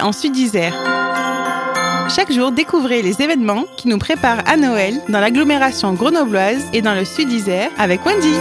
[0.00, 0.74] en Sud-Isère.
[2.14, 6.94] Chaque jour, découvrez les événements qui nous préparent à Noël dans l'agglomération grenobloise et dans
[6.94, 8.34] le Sud-Isère avec Wendy.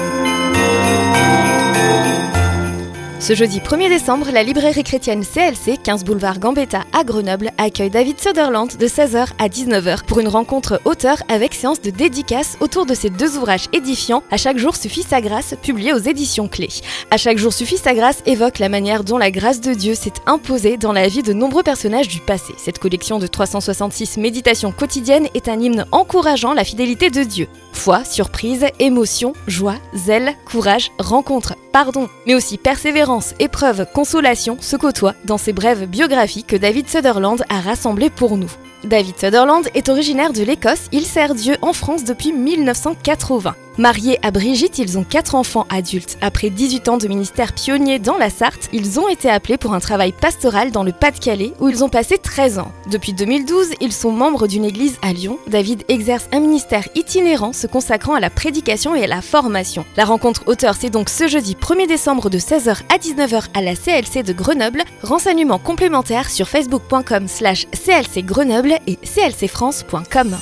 [3.25, 8.21] Ce jeudi 1er décembre, la librairie chrétienne CLC, 15 boulevard Gambetta à Grenoble, accueille David
[8.21, 12.93] Sutherland de 16h à 19h pour une rencontre auteur avec séance de dédicace autour de
[12.93, 16.69] ses deux ouvrages édifiants À chaque jour suffit sa grâce, publié aux éditions Clés.
[17.09, 20.13] À chaque jour suffit sa grâce évoque la manière dont la grâce de Dieu s'est
[20.27, 22.53] imposée dans la vie de nombreux personnages du passé.
[22.59, 27.47] Cette collection de 366 méditations quotidiennes est un hymne encourageant la fidélité de Dieu.
[27.75, 35.13] Foi, surprise, émotion, joie, zèle, courage, rencontre, pardon, mais aussi persévérance, épreuve, consolation se côtoient
[35.25, 38.49] dans ces brèves biographies que David Sutherland a rassemblées pour nous.
[38.85, 43.55] David Sutherland est originaire de l'Écosse, il sert Dieu en France depuis 1980.
[43.77, 46.17] Mariés à Brigitte, ils ont 4 enfants adultes.
[46.21, 49.81] Après 18 ans de ministère pionnier dans la Sarthe, ils ont été appelés pour un
[49.81, 52.71] travail pastoral dans le Pas-de-Calais où ils ont passé 13 ans.
[52.89, 55.39] Depuis 2012, ils sont membres d'une église à Lyon.
[55.47, 59.85] David exerce un ministère itinérant se consacrant à la prédication et à la formation.
[59.97, 63.75] La rencontre auteur, c'est donc ce jeudi 1er décembre de 16h à 19h à la
[63.75, 64.83] CLC de Grenoble.
[65.03, 70.37] Renseignements complémentaires sur facebook.com slash clcgrenoble et clcfrance.com.